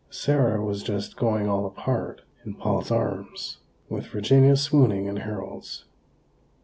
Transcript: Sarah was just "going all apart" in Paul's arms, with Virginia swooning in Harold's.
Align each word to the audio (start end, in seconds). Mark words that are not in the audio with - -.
Sarah 0.09 0.65
was 0.65 0.81
just 0.81 1.15
"going 1.15 1.47
all 1.47 1.63
apart" 1.63 2.23
in 2.43 2.55
Paul's 2.55 2.89
arms, 2.89 3.59
with 3.87 4.07
Virginia 4.07 4.55
swooning 4.55 5.05
in 5.05 5.17
Harold's. 5.17 5.85